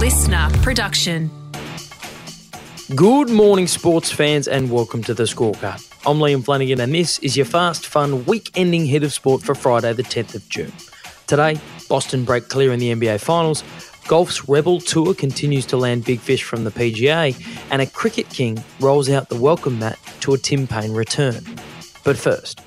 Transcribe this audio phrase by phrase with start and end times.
[0.00, 1.30] listener production.
[2.94, 5.86] Good morning, sports fans, and welcome to the scorecard.
[6.06, 9.54] I'm Liam Flanagan, and this is your fast, fun, week ending hit of sport for
[9.54, 10.72] Friday, the 10th of June.
[11.26, 11.60] Today,
[11.90, 13.62] Boston break clear in the NBA Finals,
[14.08, 17.36] golf's Rebel Tour continues to land big fish from the PGA,
[17.70, 21.44] and a cricket king rolls out the welcome mat to a Tim Paine return.
[22.04, 22.58] But first,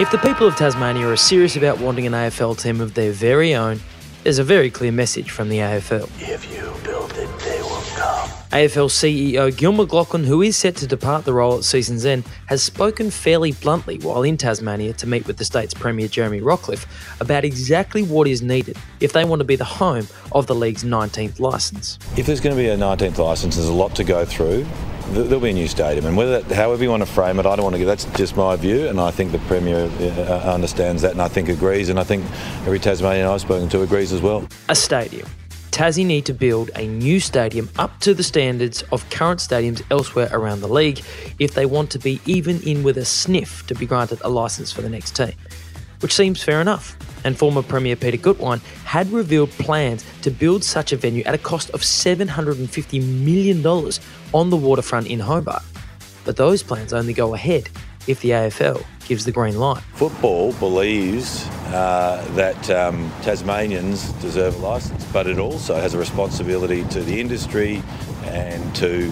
[0.00, 3.54] if the people of Tasmania are serious about wanting an AFL team of their very
[3.54, 3.80] own,
[4.22, 6.08] there's a very clear message from the AFL.
[6.20, 8.28] If you build it, they will come.
[8.52, 12.62] AFL CEO Gil McLachlan, who is set to depart the role at season's end, has
[12.62, 16.86] spoken fairly bluntly while in Tasmania to meet with the state's Premier Jeremy Rockliff
[17.20, 20.84] about exactly what is needed if they want to be the home of the league's
[20.84, 21.98] 19th licence.
[22.16, 24.66] If there's going to be a 19th licence, there's a lot to go through.
[25.12, 27.64] There'll be a new stadium, and whether however you want to frame it, I don't
[27.64, 27.86] want to give.
[27.86, 31.50] That's just my view, and I think the premier uh, understands that, and I think
[31.50, 32.24] agrees, and I think
[32.64, 34.48] every Tasmanian I've spoken to agrees as well.
[34.70, 35.28] A stadium.
[35.70, 40.30] Tassie need to build a new stadium up to the standards of current stadiums elsewhere
[40.32, 41.02] around the league
[41.38, 44.72] if they want to be even in with a sniff to be granted a licence
[44.72, 45.32] for the next team,
[46.00, 46.96] which seems fair enough.
[47.24, 51.38] And former Premier Peter Gutwein had revealed plans to build such a venue at a
[51.38, 53.64] cost of $750 million
[54.32, 55.62] on the waterfront in Hobart.
[56.24, 57.68] But those plans only go ahead
[58.06, 59.82] if the AFL gives the green light.
[59.94, 66.84] Football believes uh, that um, Tasmanians deserve a licence, but it also has a responsibility
[66.84, 67.82] to the industry
[68.24, 69.08] and to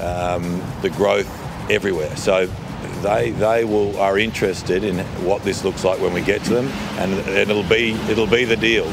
[0.00, 1.28] um, the growth
[1.70, 2.14] everywhere.
[2.16, 2.48] So
[3.04, 6.66] they they will are interested in what this looks like when we get to them,
[6.98, 8.86] and it'll be it'll be the deal.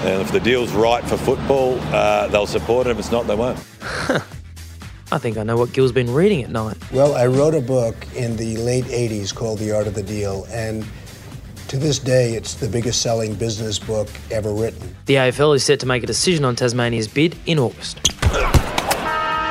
[0.00, 2.90] And if the deal's right for football, uh, they'll support it.
[2.90, 3.58] If it's not, they won't.
[5.10, 6.76] I think I know what Gil's been reading at night.
[6.92, 10.46] Well, I wrote a book in the late 80s called The Art of the Deal,
[10.50, 10.86] and
[11.68, 14.96] to this day, it's the biggest selling business book ever written.
[15.06, 18.00] The AFL is set to make a decision on Tasmania's bid in August.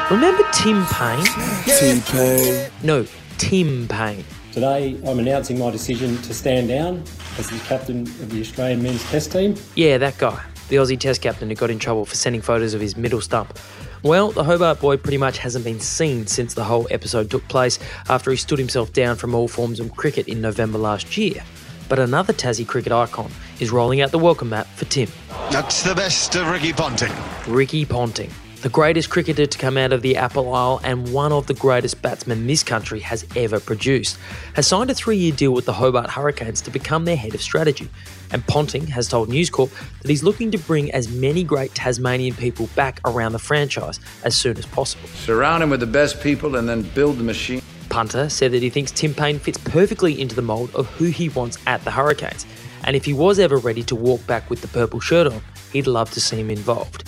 [0.09, 1.25] Remember Tim Payne?
[1.65, 2.71] Tim Paine.
[2.81, 3.05] No,
[3.37, 4.23] Tim Payne.
[4.51, 7.03] Today, I'm announcing my decision to stand down
[7.37, 9.55] as the captain of the Australian men's test team.
[9.75, 10.43] Yeah, that guy.
[10.69, 13.57] The Aussie Test captain who got in trouble for sending photos of his middle stump.
[14.03, 17.79] Well, the Hobart boy pretty much hasn't been seen since the whole episode took place
[18.09, 21.43] after he stood himself down from all forms of cricket in November last year.
[21.87, 25.09] But another Tassie cricket icon is rolling out the welcome mat for Tim.
[25.51, 27.13] That's the best of Ricky Ponting.
[27.47, 28.31] Ricky Ponting,
[28.61, 32.01] the greatest cricketer to come out of the Apple Isle and one of the greatest
[32.01, 34.17] batsmen this country has ever produced,
[34.55, 37.41] has signed a three year deal with the Hobart Hurricanes to become their head of
[37.41, 37.87] strategy.
[38.31, 39.69] And Ponting has told News Corp
[40.01, 44.35] that he's looking to bring as many great Tasmanian people back around the franchise as
[44.35, 45.07] soon as possible.
[45.07, 47.61] Surround him with the best people and then build the machine.
[47.89, 51.29] Punter said that he thinks Tim Paine fits perfectly into the mould of who he
[51.29, 52.45] wants at the Hurricanes.
[52.83, 55.41] And if he was ever ready to walk back with the purple shirt on,
[55.73, 57.07] he'd love to see him involved.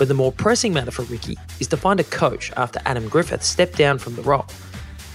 [0.00, 3.42] But the more pressing matter for Ricky is to find a coach after Adam Griffith
[3.42, 4.46] stepped down from the role.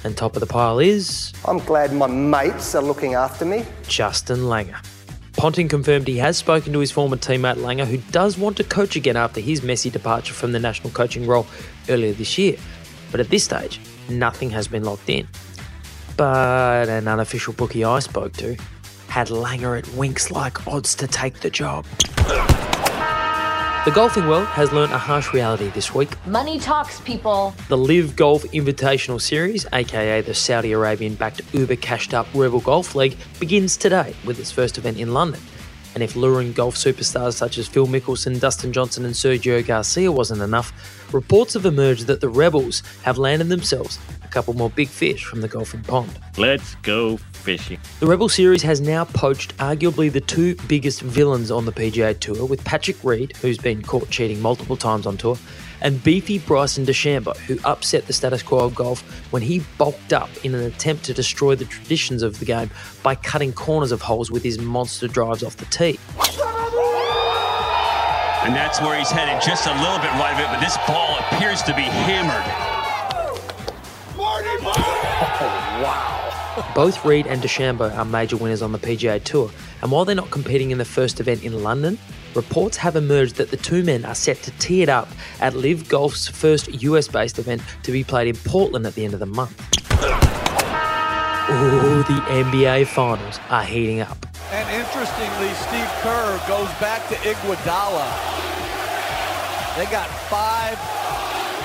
[0.04, 3.66] And top of the pile is I'm glad my mates are looking after me.
[3.88, 4.78] Justin Langer.
[5.34, 8.96] Ponting confirmed he has spoken to his former teammate Langer, who does want to coach
[8.96, 11.48] again after his messy departure from the national coaching role
[11.90, 12.56] earlier this year.
[13.10, 15.28] But at this stage, nothing has been locked in.
[16.16, 18.56] But an unofficial bookie I spoke to
[19.08, 21.88] had Langer at Winx like odds to take the job.
[23.86, 26.10] The golfing world has learnt a harsh reality this week.
[26.26, 27.54] Money talks, people.
[27.68, 32.96] The Live Golf Invitational Series, aka the Saudi Arabian backed uber cashed up Rebel Golf
[32.96, 35.40] League, begins today with its first event in London.
[35.94, 40.42] And if luring golf superstars such as Phil Mickelson, Dustin Johnson, and Sergio Garcia wasn't
[40.42, 40.74] enough,
[41.14, 44.00] reports have emerged that the Rebels have landed themselves
[44.36, 46.12] couple more big fish from the golfing pond.
[46.38, 47.80] Let's go fishing.
[48.02, 52.46] The Rebel Series has now poached arguably the two biggest villains on the PGA Tour,
[52.46, 55.38] with Patrick Reed, who's been caught cheating multiple times on tour,
[55.80, 59.00] and beefy Bryson DeChambeau, who upset the status quo of golf
[59.32, 62.70] when he bulked up in an attempt to destroy the traditions of the game
[63.04, 65.98] by cutting corners of holes with his monster drives off the tee.
[68.44, 71.20] And that's where he's headed, just a little bit right of it, but this ball
[71.20, 72.75] appears to be hammered.
[75.18, 79.50] Oh, Both Reed and DeChambeau are major winners on the PGA Tour,
[79.82, 81.98] and while they're not competing in the first event in London,
[82.34, 85.08] reports have emerged that the two men are set to tee it up
[85.40, 89.14] at Live Golf's first US based event to be played in Portland at the end
[89.14, 89.58] of the month.
[91.48, 94.26] Oh, the NBA Finals are heating up.
[94.52, 98.36] And interestingly, Steve Kerr goes back to Iguodala.
[99.78, 100.78] They got five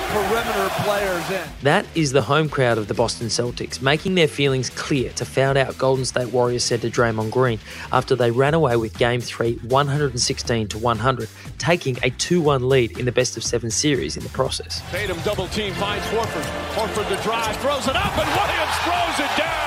[0.09, 1.47] perimeter players in.
[1.63, 5.57] That is the home crowd of the Boston Celtics, making their feelings clear to found
[5.57, 7.59] out Golden State Warriors said to Draymond Green
[7.91, 12.97] after they ran away with Game 3 116 to 100, taking a 2 1 lead
[12.97, 14.81] in the best of seven series in the process.
[14.91, 16.43] Tatum double team finds Horford.
[16.73, 19.61] Horford the drive, throws it up, and Williams throws it down.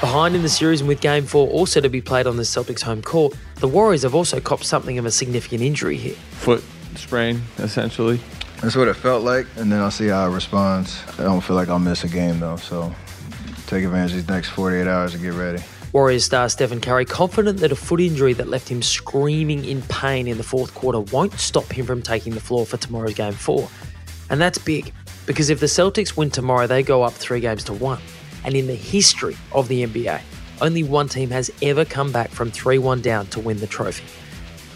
[0.00, 2.82] Behind in the series and with Game 4 also to be played on the Celtics
[2.82, 6.14] home court, the Warriors have also copped something of a significant injury here.
[6.30, 6.62] Foot
[6.94, 8.20] sprain, essentially.
[8.62, 11.00] That's what it felt like, and then I'll see how it responds.
[11.18, 12.92] I don't feel like I'll miss a game though, so
[13.66, 15.62] take advantage of these next 48 hours to get ready.
[15.92, 20.26] Warriors star Stephen Curry confident that a foot injury that left him screaming in pain
[20.26, 23.68] in the fourth quarter won't stop him from taking the floor for tomorrow's game four.
[24.28, 24.92] And that's big,
[25.24, 28.00] because if the Celtics win tomorrow, they go up three games to one.
[28.44, 30.20] And in the history of the NBA,
[30.60, 34.04] only one team has ever come back from 3 1 down to win the trophy.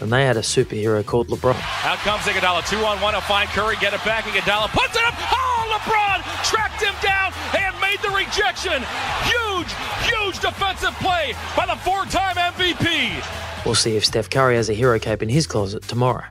[0.01, 1.55] And they had a superhero called LeBron.
[1.85, 4.25] Out comes Iguodala, two on one to find Curry, get it back.
[4.25, 5.13] Iguodala puts it up.
[5.31, 8.83] Oh, LeBron tracked him down and made the rejection.
[9.23, 9.71] Huge,
[10.03, 13.65] huge defensive play by the four-time MVP.
[13.65, 16.25] We'll see if Steph Curry has a hero cape in his closet tomorrow.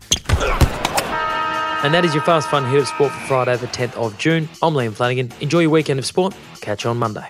[1.84, 4.48] And that is your fast fun hit of sport for Friday, the 10th of June.
[4.62, 5.32] I'm Liam Flanagan.
[5.40, 6.34] Enjoy your weekend of sport.
[6.60, 7.26] Catch you on Monday.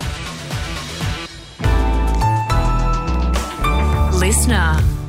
[4.18, 5.01] Listener.